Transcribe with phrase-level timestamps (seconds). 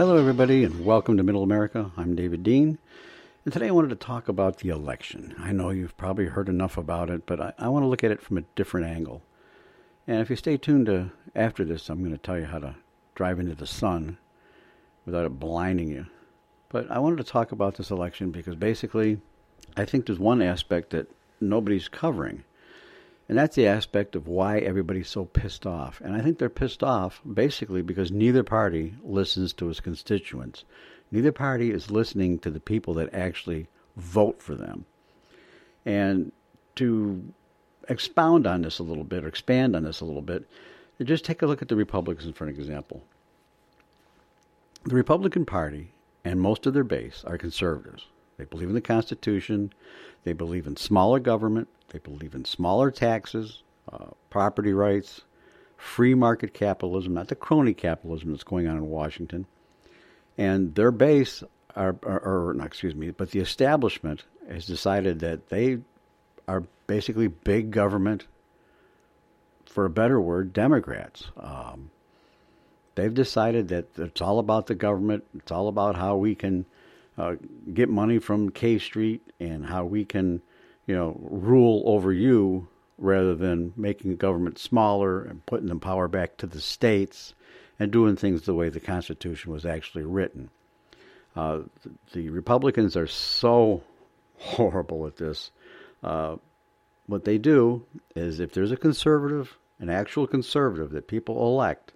[0.00, 1.92] Hello, everybody, and welcome to Middle America.
[1.94, 2.78] I'm David Dean,
[3.44, 5.34] and today I wanted to talk about the election.
[5.38, 8.10] I know you've probably heard enough about it, but I, I want to look at
[8.10, 9.20] it from a different angle.
[10.06, 12.76] And if you stay tuned to after this, I'm going to tell you how to
[13.14, 14.16] drive into the sun
[15.04, 16.06] without it blinding you.
[16.70, 19.20] But I wanted to talk about this election because basically,
[19.76, 21.10] I think there's one aspect that
[21.42, 22.44] nobody's covering.
[23.30, 26.00] And that's the aspect of why everybody's so pissed off.
[26.00, 30.64] And I think they're pissed off basically because neither party listens to its constituents.
[31.12, 34.84] Neither party is listening to the people that actually vote for them.
[35.86, 36.32] And
[36.74, 37.32] to
[37.88, 40.48] expound on this a little bit, or expand on this a little bit,
[41.00, 43.04] just take a look at the Republicans for an example.
[44.82, 45.92] The Republican Party
[46.24, 48.06] and most of their base are conservatives.
[48.40, 49.70] They believe in the Constitution.
[50.24, 51.68] They believe in smaller government.
[51.90, 55.20] They believe in smaller taxes, uh, property rights,
[55.76, 59.44] free market capitalism, not the crony capitalism that's going on in Washington.
[60.38, 61.44] And their base,
[61.76, 65.80] are, or, or excuse me, but the establishment has decided that they
[66.48, 68.26] are basically big government,
[69.66, 71.26] for a better word, Democrats.
[71.36, 71.90] Um,
[72.94, 75.24] they've decided that it's all about the government.
[75.34, 76.64] It's all about how we can
[77.18, 77.36] uh,
[77.72, 80.42] get money from K Street and how we can,
[80.86, 86.36] you know, rule over you rather than making government smaller and putting the power back
[86.36, 87.34] to the states
[87.78, 90.50] and doing things the way the Constitution was actually written.
[91.34, 91.60] Uh,
[92.12, 93.82] the Republicans are so
[94.38, 95.50] horrible at this.
[96.02, 96.36] Uh,
[97.06, 101.92] what they do is if there's a conservative, an actual conservative that people elect,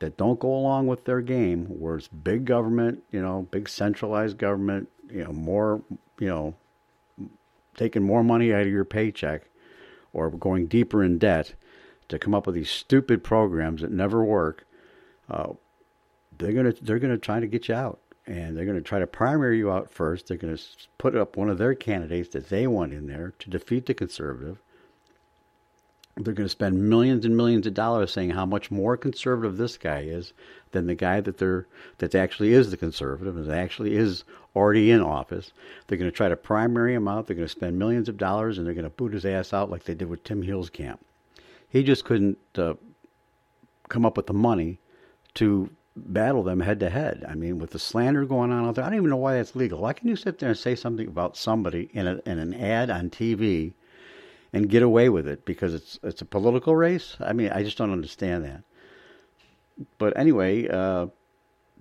[0.00, 4.38] that don't go along with their game, where it's big government, you know, big centralized
[4.38, 5.82] government, you know, more,
[6.18, 6.54] you know,
[7.76, 9.42] taking more money out of your paycheck
[10.12, 11.54] or going deeper in debt
[12.08, 14.66] to come up with these stupid programs that never work,
[15.30, 15.52] uh,
[16.36, 19.58] they're gonna they're gonna try to get you out, and they're gonna try to primary
[19.58, 20.26] you out first.
[20.26, 20.58] They're gonna
[20.98, 24.60] put up one of their candidates that they want in there to defeat the conservative,
[26.24, 29.76] they're going to spend millions and millions of dollars saying how much more conservative this
[29.76, 30.32] guy is
[30.72, 31.66] than the guy that they're
[31.98, 35.52] that actually is the conservative and actually is already in office.
[35.86, 37.26] They're going to try to primary him out.
[37.26, 39.70] They're going to spend millions of dollars and they're going to boot his ass out
[39.70, 40.98] like they did with Tim Huelskamp.
[41.68, 42.74] He just couldn't uh,
[43.88, 44.78] come up with the money
[45.34, 47.24] to battle them head to head.
[47.28, 49.56] I mean, with the slander going on out there, I don't even know why that's
[49.56, 49.80] legal.
[49.80, 52.90] Why can you sit there and say something about somebody in, a, in an ad
[52.90, 53.74] on TV?
[54.52, 57.16] And get away with it because it's it's a political race.
[57.20, 58.62] I mean, I just don't understand that.
[59.98, 61.06] But anyway, uh,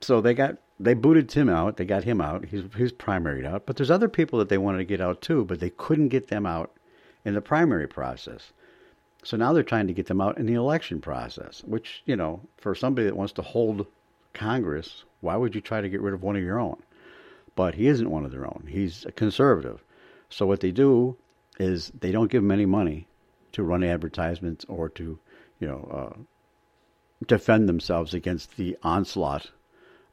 [0.02, 1.78] so they got they booted Tim out.
[1.78, 2.46] They got him out.
[2.46, 3.66] He's he's primaried out.
[3.66, 6.28] But there's other people that they wanted to get out too, but they couldn't get
[6.28, 6.72] them out
[7.26, 8.54] in the primary process.
[9.24, 12.42] So now they're trying to get them out in the election process, which, you know,
[12.58, 13.86] for somebody that wants to hold
[14.34, 16.82] Congress, why would you try to get rid of one of your own?
[17.56, 18.68] But he isn't one of their own.
[18.70, 19.84] He's a conservative.
[20.30, 21.18] So what they do
[21.60, 23.08] is they don't give them any money
[23.52, 25.20] to run advertisements or to,
[25.60, 26.20] you know, uh,
[27.28, 29.52] defend themselves against the onslaught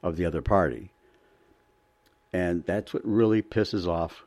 [0.03, 0.91] of the other party.
[2.33, 4.23] And that's what really pisses off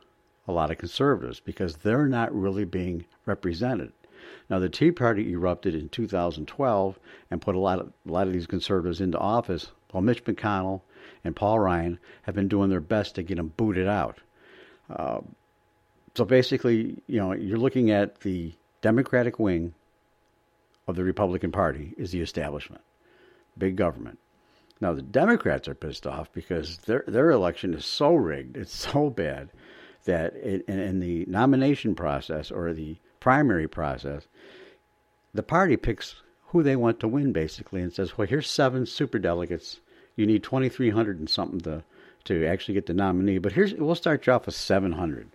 [0.48, 3.92] a lot of conservatives because they're not really being represented.
[4.48, 6.98] Now, the Tea Party erupted in 2012
[7.30, 9.70] and put a lot of a lot of these conservatives into office.
[9.90, 10.82] While Mitch McConnell
[11.24, 14.18] and Paul Ryan have been doing their best to get them booted out.
[14.88, 15.20] Uh,
[16.14, 19.74] so basically, you know, you're looking at the Democratic wing
[20.88, 22.82] of the Republican Party is the establishment,
[23.56, 24.18] big government.
[24.80, 29.10] Now the Democrats are pissed off because their their election is so rigged, it's so
[29.10, 29.50] bad
[30.04, 34.26] that it, in, in the nomination process or the primary process,
[35.34, 36.16] the party picks
[36.46, 39.80] who they want to win basically and says, "Well, here's seven super delegates.
[40.16, 41.84] You need 2,300 and something to
[42.24, 45.30] to actually get the nominee, but here's we'll start you off with 700."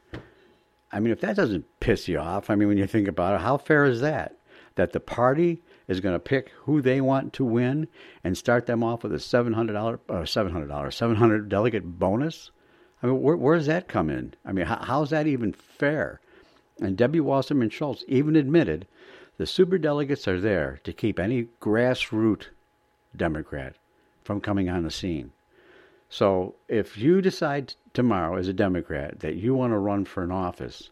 [0.91, 3.41] I mean, if that doesn't piss you off, I mean, when you think about it,
[3.41, 4.37] how fair is that?
[4.76, 7.87] That the party is going to pick who they want to win
[8.23, 11.49] and start them off with a seven hundred dollar, uh, seven hundred dollars, seven hundred
[11.49, 12.52] delegate bonus.
[13.02, 14.34] I mean, where, where, does that come in?
[14.46, 16.20] I mean, how, how's that even fair?
[16.82, 18.87] And Debbie Wasserman Schultz even admitted
[19.37, 22.47] the super delegates are there to keep any grassroots
[23.16, 23.76] Democrat
[24.23, 25.32] from coming on the scene.
[26.09, 30.32] So if you decide tomorrow as a Democrat that you want to run for an
[30.32, 30.90] office,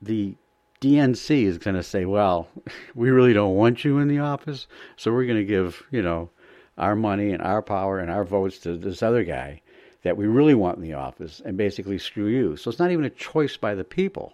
[0.00, 0.36] the
[0.80, 2.48] DNC is going to say, well,
[2.94, 4.66] we really don't want you in the office,
[4.96, 6.30] so we're going to give, you know,
[6.78, 9.60] our money and our power and our votes to this other guy
[10.02, 12.56] that we really want in the office and basically screw you.
[12.56, 14.32] So it's not even a choice by the people.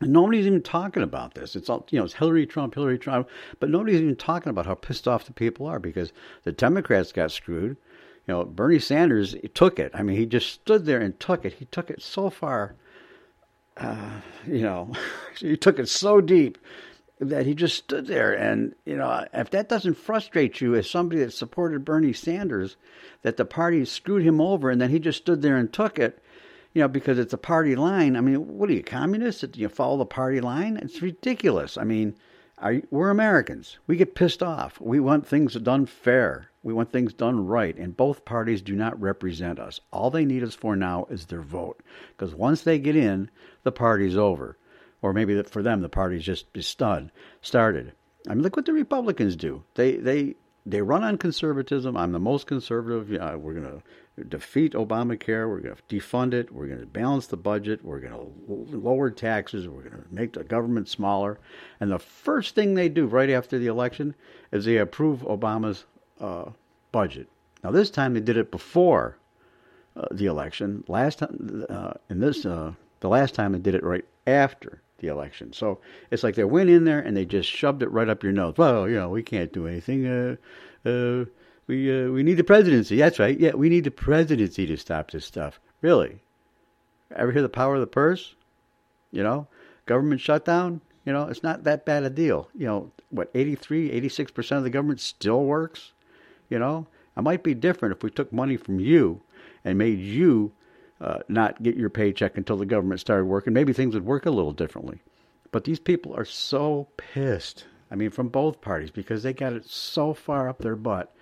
[0.00, 1.56] And nobody's even talking about this.
[1.56, 2.04] It's all you know.
[2.04, 3.28] It's Hillary Trump, Hillary Trump,
[3.58, 6.12] but nobody's even talking about how pissed off the people are because
[6.44, 7.78] the Democrats got screwed.
[8.26, 9.92] You know, Bernie Sanders took it.
[9.94, 11.54] I mean, he just stood there and took it.
[11.54, 12.74] He took it so far.
[13.76, 14.92] Uh, you know,
[15.38, 16.58] he took it so deep
[17.20, 18.32] that he just stood there.
[18.32, 22.76] And you know, if that doesn't frustrate you as somebody that supported Bernie Sanders,
[23.22, 26.22] that the party screwed him over and then he just stood there and took it
[26.76, 28.16] you know, because it's a party line.
[28.16, 29.40] I mean, what are you, communists?
[29.40, 30.76] Do you follow the party line?
[30.76, 31.78] It's ridiculous.
[31.78, 32.14] I mean,
[32.62, 33.78] you, we're Americans.
[33.86, 34.80] We get pissed off.
[34.80, 36.50] We want things done fair.
[36.62, 37.76] We want things done right.
[37.76, 39.80] And both parties do not represent us.
[39.92, 41.82] All they need us for now is their vote.
[42.16, 43.30] Because once they get in,
[43.62, 44.56] the party's over.
[45.02, 47.12] Or maybe for them, the party's just stunned,
[47.42, 47.92] started.
[48.28, 49.62] I mean, look what the Republicans do.
[49.74, 51.96] They, they, they run on conservatism.
[51.96, 53.10] I'm the most conservative.
[53.10, 53.82] Yeah, we're going to
[54.28, 55.48] defeat Obamacare.
[55.48, 56.52] We're going to defund it.
[56.52, 57.84] We're going to balance the budget.
[57.84, 59.68] We're going to lower taxes.
[59.68, 61.38] We're going to make the government smaller.
[61.80, 64.14] And the first thing they do right after the election
[64.52, 65.84] is they approve Obama's
[66.20, 66.50] uh,
[66.92, 67.28] budget.
[67.62, 69.18] Now, this time they did it before
[69.96, 70.84] uh, the election.
[70.88, 75.08] Last time, uh, in this, uh, the last time they did it right after the
[75.08, 75.52] election.
[75.52, 75.80] So
[76.10, 78.54] it's like they went in there and they just shoved it right up your nose.
[78.56, 80.38] Well, you know, we can't do anything.
[81.66, 82.96] We uh, we need the presidency.
[82.96, 83.38] That's right.
[83.38, 85.60] Yeah, we need the presidency to stop this stuff.
[85.82, 86.20] Really?
[87.14, 88.34] Ever hear the power of the purse?
[89.10, 89.48] You know,
[89.86, 90.80] government shutdown.
[91.04, 92.48] You know, it's not that bad a deal.
[92.56, 95.92] You know, what 83, 86 percent of the government still works.
[96.48, 96.86] You know,
[97.16, 99.22] it might be different if we took money from you
[99.64, 100.52] and made you
[101.00, 103.52] uh, not get your paycheck until the government started working.
[103.52, 105.00] Maybe things would work a little differently.
[105.50, 107.64] But these people are so pissed.
[107.90, 111.14] I mean, from both parties because they got it so far up their butt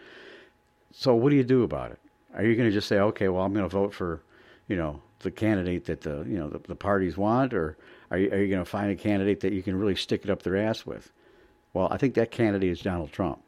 [0.96, 1.98] so what do you do about it?
[2.34, 4.22] Are you going to just say, okay, well, I'm going to vote for,
[4.68, 7.76] you know, the candidate that the you know the, the parties want, or
[8.10, 10.30] are you, are you going to find a candidate that you can really stick it
[10.30, 11.10] up their ass with?
[11.72, 13.40] Well, I think that candidate is Donald Trump.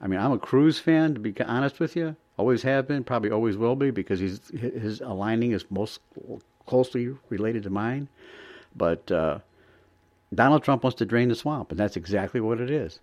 [0.00, 2.16] I mean, I'm a Cruz fan, to be honest with you.
[2.36, 6.00] Always have been, probably always will be, because he's, his aligning is most
[6.66, 8.08] closely related to mine.
[8.76, 9.40] But uh,
[10.32, 13.00] Donald Trump wants to drain the swamp, and that's exactly what it is.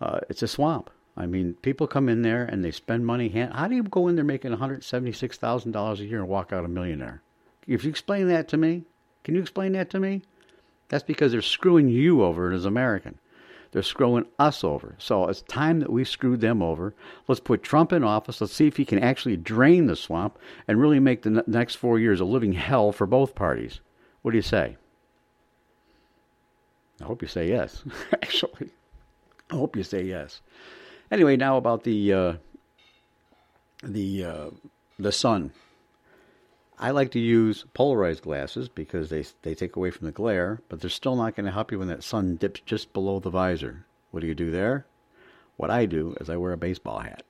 [0.00, 0.88] Uh, it's a swamp.
[1.20, 3.28] I mean, people come in there and they spend money.
[3.28, 7.20] How do you go in there making $176,000 a year and walk out a millionaire?
[7.66, 8.84] If you explain that to me,
[9.22, 10.22] can you explain that to me?
[10.88, 13.18] That's because they're screwing you over as American.
[13.72, 14.96] They're screwing us over.
[14.98, 16.94] So it's time that we screwed them over.
[17.28, 18.40] Let's put Trump in office.
[18.40, 21.98] Let's see if he can actually drain the swamp and really make the next four
[21.98, 23.80] years a living hell for both parties.
[24.22, 24.78] What do you say?
[27.00, 27.84] I hope you say yes,
[28.14, 28.70] actually.
[29.50, 30.40] I hope you say yes.
[31.10, 32.32] Anyway, now about the uh,
[33.82, 34.50] the uh,
[34.98, 35.52] the sun.
[36.78, 40.80] I like to use polarized glasses because they they take away from the glare, but
[40.80, 43.84] they're still not going to help you when that sun dips just below the visor.
[44.12, 44.86] What do you do there?
[45.56, 47.22] What I do is I wear a baseball hat.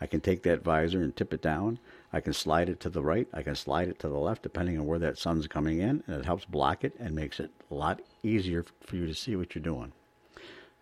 [0.00, 1.78] I can take that visor and tip it down.
[2.12, 3.28] I can slide it to the right.
[3.32, 6.16] I can slide it to the left, depending on where that sun's coming in, and
[6.16, 9.54] it helps block it and makes it a lot easier for you to see what
[9.54, 9.92] you're doing.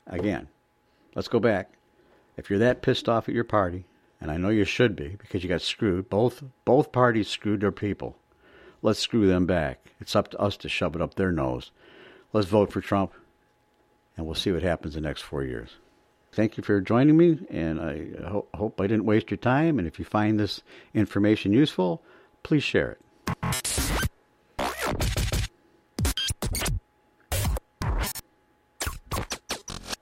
[0.06, 0.48] Again,
[1.14, 1.70] let's go back.
[2.36, 3.84] If you're that pissed off at your party,
[4.20, 7.72] and I know you should be because you got screwed, both both parties screwed their
[7.72, 8.16] people.
[8.82, 9.92] Let's screw them back.
[10.00, 11.70] It's up to us to shove it up their nose.
[12.32, 13.12] Let's vote for Trump,
[14.16, 15.76] and we'll see what happens the next four years.
[16.32, 19.78] Thank you for joining me, and I ho- hope I didn't waste your time.
[19.78, 22.02] And if you find this information useful,
[22.42, 23.63] please share it.